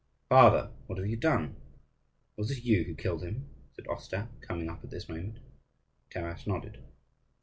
"Father, 0.29 0.71
what 0.87 0.97
have 0.97 1.07
you 1.07 1.15
done? 1.15 1.55
Was 2.35 2.49
it 2.49 2.63
you 2.63 2.85
who 2.85 2.95
killed 2.95 3.21
him?" 3.21 3.47
said 3.75 3.85
Ostap, 3.87 4.29
coming 4.41 4.67
up 4.67 4.83
at 4.83 4.89
this 4.89 5.07
moment. 5.07 5.37
Taras 6.09 6.47
nodded. 6.47 6.79